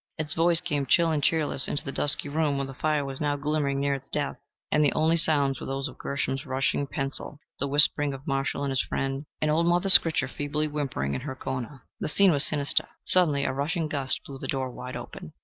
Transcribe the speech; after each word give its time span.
Its 0.17 0.33
voice 0.33 0.59
came 0.61 0.87
chill 0.87 1.11
and 1.11 1.21
cheerless 1.23 1.67
into 1.67 1.85
the 1.85 1.91
dusky 1.91 2.27
room, 2.27 2.57
where 2.57 2.65
the 2.65 2.73
fire 2.73 3.05
was 3.05 3.21
now 3.21 3.35
glimmering 3.35 3.79
near 3.79 3.93
its 3.93 4.09
death, 4.09 4.35
and 4.71 4.83
the 4.83 4.91
only 4.93 5.15
sounds 5.15 5.59
were 5.59 5.67
those 5.67 5.87
of 5.87 5.99
Gershom's 5.99 6.43
rushing 6.43 6.87
pencil, 6.87 7.37
the 7.59 7.67
whispering 7.67 8.11
of 8.11 8.25
Marshall 8.25 8.63
and 8.63 8.71
his 8.71 8.81
friend, 8.81 9.27
and 9.43 9.51
old 9.51 9.67
Mother 9.67 9.89
Scritcher 9.89 10.27
feebly 10.27 10.65
whimpering 10.67 11.13
in 11.13 11.21
her 11.21 11.35
corner. 11.35 11.83
The 11.99 12.09
scene 12.09 12.31
was 12.31 12.43
sinister. 12.47 12.87
Suddenly, 13.05 13.43
a 13.45 13.53
rushing 13.53 13.87
gust 13.87 14.21
blew 14.25 14.39
the 14.39 14.47
door 14.47 14.71
wide 14.71 14.95
open. 14.95 15.33